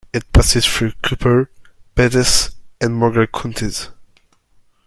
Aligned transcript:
It 0.13 0.33
passes 0.33 0.65
through 0.65 0.93
Cooper, 1.03 1.51
Pettis, 1.93 2.55
and 2.81 2.95
Morgan 2.95 3.27
counties. 3.27 3.89